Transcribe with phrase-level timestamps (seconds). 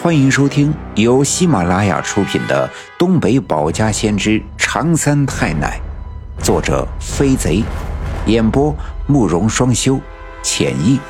[0.00, 5.80] 欢迎收听由喜马拉雅出品的《东北保家先知长三太奶》，
[6.44, 7.64] 作者飞贼，
[8.24, 8.72] 演播
[9.08, 9.98] 慕容双修，
[10.40, 11.00] 浅意。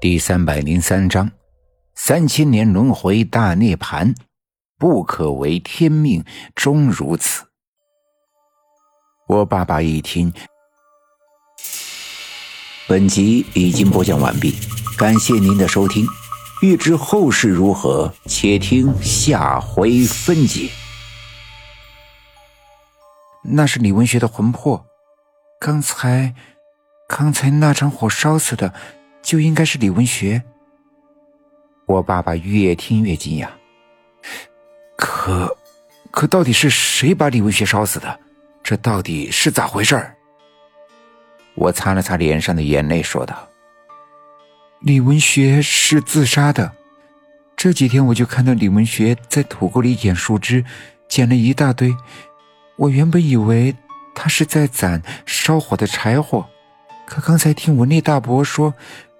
[0.00, 1.28] 第三百零三章：
[1.96, 4.14] 三千年轮回大涅槃，
[4.78, 6.24] 不可为天命
[6.54, 7.44] 终如此。
[9.26, 10.32] 我爸爸一听。
[12.88, 14.54] 本集已经播讲完毕，
[14.96, 16.06] 感谢您的收听。
[16.62, 20.70] 欲知后事如何，且听下回分解。
[23.42, 24.86] 那是李文学的魂魄，
[25.58, 26.32] 刚才，
[27.08, 28.72] 刚才那场火烧死的，
[29.20, 30.44] 就应该是李文学。
[31.86, 33.48] 我爸爸越听越惊讶，
[34.96, 35.56] 可，
[36.12, 38.20] 可到底是谁把李文学烧死的？
[38.62, 40.16] 这到底是咋回事儿？
[41.56, 43.48] 我擦了擦脸上的眼泪，说道
[44.80, 46.72] ：“李文学是自杀的。
[47.56, 50.64] 这几天我就看到李文学在土沟里捡树枝，
[51.08, 51.96] 捡了一大堆。
[52.76, 53.74] 我原本以为
[54.14, 56.46] 他是在攒烧火的柴火，
[57.06, 58.74] 可刚才听文丽大伯说，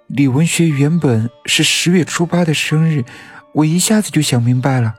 [0.05, 3.03] 李文学原本是十月初八的生日，
[3.53, 4.93] 我一下子就想明白了，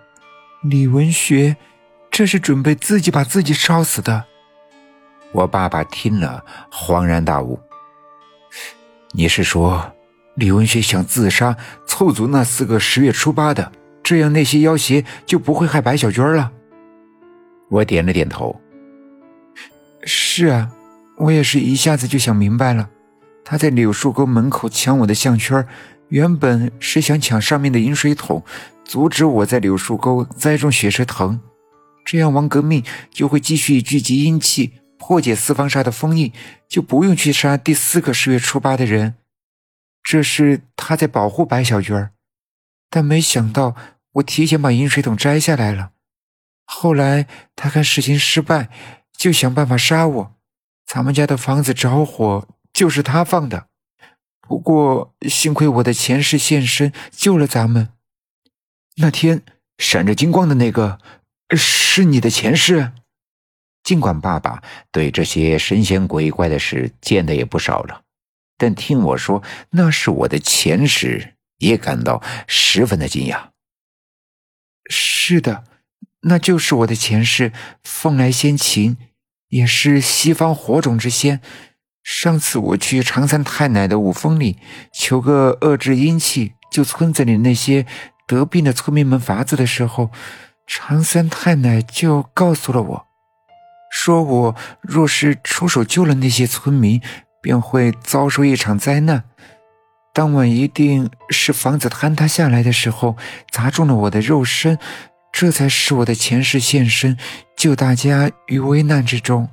[0.64, 1.56] 李文学
[2.10, 4.24] 这是准备自己把自己烧死的。”
[5.32, 7.58] 我爸爸听了，恍然大悟。
[9.12, 9.92] 你是说，
[10.36, 13.70] 李文学想自杀，凑足那四个十月初八的，
[14.02, 16.52] 这样那些妖邪就不会害白小娟了？
[17.68, 18.58] 我点了点头。
[20.04, 20.70] 是啊，
[21.18, 22.88] 我也是一下子就想明白了。
[23.44, 25.66] 他在柳树沟门口抢我的项圈，
[26.08, 28.42] 原本是想抢上面的饮水桶，
[28.84, 31.38] 阻止我在柳树沟栽种血蛇藤，
[32.04, 34.72] 这样王革命就会继续聚集阴气。
[34.98, 36.32] 破解四方煞的封印，
[36.68, 39.14] 就不用去杀第四个十月初八的人。
[40.02, 42.10] 这是他在保护白小娟
[42.90, 43.76] 但没想到
[44.12, 45.92] 我提前把饮水桶摘下来了。
[46.64, 48.70] 后来他看事情失败，
[49.16, 50.34] 就想办法杀我。
[50.86, 53.68] 咱们家的房子着火，就是他放的。
[54.40, 57.90] 不过幸亏我的前世现身救了咱们。
[58.96, 59.42] 那天
[59.76, 60.98] 闪着金光的那个，
[61.54, 62.92] 是你的前世。
[63.88, 64.62] 尽管爸爸
[64.92, 68.02] 对这些神仙鬼怪的事见的也不少了，
[68.58, 73.44] 但听我说那是我的前世，也感到十分的惊讶。
[74.90, 75.64] 是的，
[76.20, 77.50] 那就是我的前世，
[77.82, 78.98] 凤来仙琴，
[79.48, 81.40] 也是西方火种之仙。
[82.02, 84.58] 上次我去长三太奶的五峰里
[84.92, 87.86] 求个遏制阴气、救村子里那些
[88.26, 90.10] 得病的村民们法子的时候，
[90.66, 93.07] 长三太奶就告诉了我。
[94.00, 97.02] 说我若是出手救了那些村民，
[97.42, 99.24] 便会遭受一场灾难。
[100.14, 103.16] 当晚一定是房子坍塌下来的时候
[103.50, 104.78] 砸中了我的肉身，
[105.32, 107.18] 这才使我的前世现身，
[107.56, 109.48] 救大家于危难之中。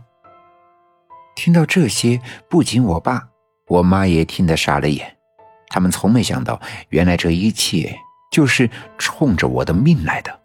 [1.36, 3.30] 听到这些，不仅我爸、
[3.68, 5.18] 我妈也听得傻了眼。
[5.70, 7.98] 他们从没想到，原来这一切
[8.32, 8.70] 就是
[9.00, 10.40] 冲着我的命来的。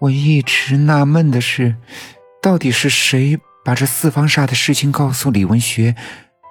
[0.00, 1.76] 我一直纳闷的是。
[2.44, 5.96] 到底是谁把这四方煞的事情告诉李文学？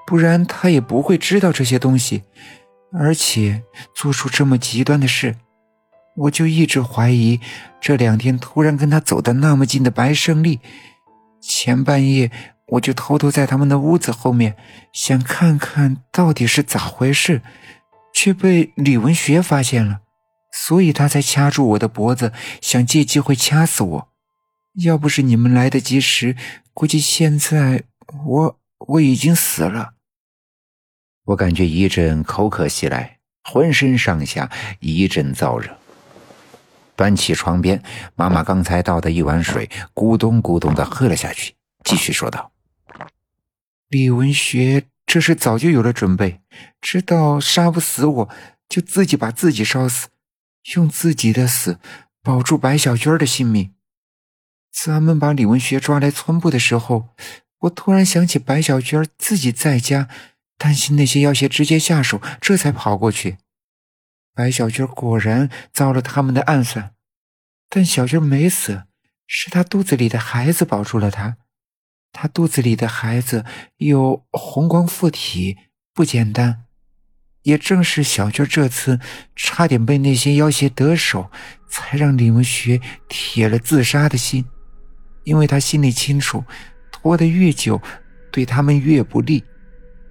[0.07, 2.23] 不然他也不会知道这些东西，
[2.91, 3.61] 而且
[3.93, 5.35] 做出这么极端的事。
[6.15, 7.39] 我就一直怀疑，
[7.79, 10.59] 这两天突然跟他走的那么近的白胜利，
[11.39, 12.31] 前半夜
[12.69, 14.55] 我就偷偷在他们的屋子后面，
[14.91, 17.43] 想看看到底是咋回事，
[18.11, 19.99] 却被李文学发现了，
[20.51, 24.12] 所以他才掐住我的脖子，想借机会掐死我。
[24.81, 26.35] 要不是你们来得及时，
[26.73, 27.83] 估计现在
[28.25, 29.93] 我我已经死了。
[31.25, 35.77] 我感觉一阵口渴袭来，浑身上下一阵燥热。
[36.95, 37.83] 端起床边
[38.15, 41.53] 妈妈刚才倒的一碗水，咕咚咕咚的喝了下去，
[41.83, 42.51] 继续说道
[43.89, 46.41] ：“李文学这是早就有了准备，
[46.81, 48.29] 知道杀不死我，
[48.67, 50.07] 就自己把自己烧死，
[50.75, 51.77] 用自己的死
[52.23, 53.71] 保住白小娟的性命。”
[54.73, 57.09] 咱们把李文学抓来村部的时候，
[57.59, 60.09] 我突然想起白小娟自己在家，
[60.57, 63.37] 担心那些要挟直接下手，这才跑过去。
[64.33, 66.93] 白小娟果然遭了他们的暗算，
[67.69, 68.85] 但小娟没死，
[69.27, 71.37] 是她肚子里的孩子保住了她。
[72.11, 73.45] 她肚子里的孩子
[73.77, 75.57] 有红光附体，
[75.93, 76.65] 不简单。
[77.43, 78.99] 也正是小娟这次
[79.35, 81.29] 差点被那些妖邪得手，
[81.69, 84.45] 才让李文学铁了自杀的心。
[85.23, 86.43] 因为他心里清楚，
[86.91, 87.81] 拖得越久，
[88.31, 89.43] 对他们越不利。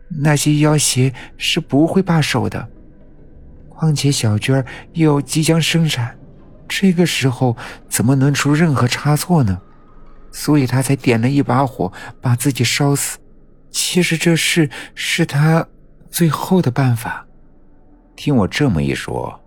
[0.09, 2.69] 那些妖邪是不会罢手的。
[3.69, 6.17] 况且小娟又即将生产，
[6.69, 7.57] 这个时候
[7.89, 9.61] 怎么能出任何差错呢？
[10.31, 13.19] 所以他才点了一把火把自己烧死。
[13.71, 15.67] 其实这事是他
[16.11, 17.27] 最后的办法。
[18.15, 19.41] 听我这么一说，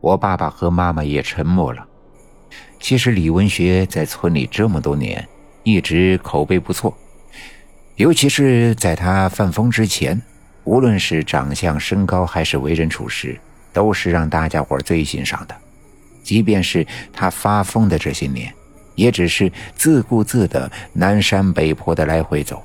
[0.00, 1.86] 我爸爸和妈妈也沉默了。
[2.78, 5.26] 其实李文学在村里这么多年，
[5.62, 6.96] 一直口碑不错，
[7.96, 10.20] 尤其是在他犯疯之前，
[10.64, 13.38] 无论是长相、身高还是为人处事，
[13.72, 15.56] 都是让大家伙最欣赏的。
[16.22, 18.52] 即便是他发疯的这些年，
[18.94, 22.62] 也只是自顾自的南山北坡的来回走，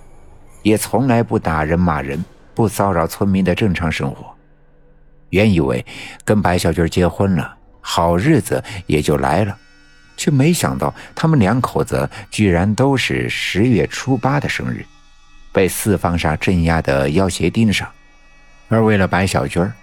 [0.64, 2.24] 也从来不打人骂人，
[2.54, 4.26] 不骚扰村民的正常生活。
[5.30, 5.86] 原以为
[6.26, 9.58] 跟白小军结婚了，好日子也就来了，
[10.21, 14.85] 却没想到他们两口子居然都是十月初八的生日，
[15.51, 17.89] 被四方煞镇压的妖邪盯上。
[18.68, 19.73] 而为了白小娟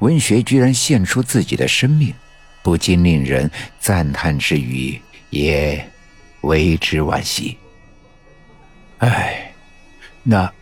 [0.00, 2.12] 文学居然献出自己的生命，
[2.64, 3.48] 不禁令人
[3.78, 5.00] 赞叹之余，
[5.30, 5.88] 也
[6.40, 7.56] 为之惋惜。
[8.98, 9.52] 哎，
[10.24, 10.52] 那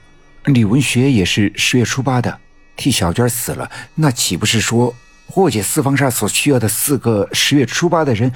[0.45, 2.39] 李文学也是十月初八的。
[2.77, 4.95] 替小娟死了，那岂不是说
[5.29, 8.31] 破解四方煞所需要的四个十月初八的人，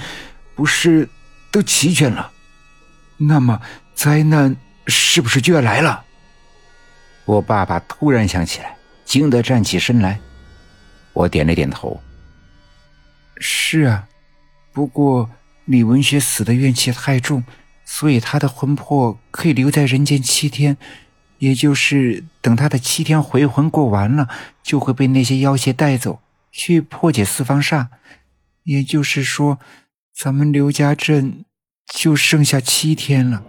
[0.59, 1.09] 不是
[1.53, 2.33] 都齐全了？
[3.17, 3.63] 那么
[3.95, 4.57] 灾难
[4.89, 6.05] 是不是就要来了？
[7.27, 10.19] 我爸爸突然想起来，惊得站起身来。
[11.13, 12.03] 我点了点头。
[13.39, 14.09] 是啊，
[14.73, 15.31] 不过
[15.65, 17.45] 李文学死的怨气太重，
[17.85, 20.77] 所以他的魂魄可以留在人间七天。
[21.39, 24.29] 也就是等他的七天回魂过完了，
[24.65, 26.21] 就会被那些妖邪带走
[26.51, 27.87] 去破解四方煞。
[28.65, 29.61] 也就是说，
[30.21, 31.45] 咱们刘家镇
[31.95, 33.45] 就剩下七天了。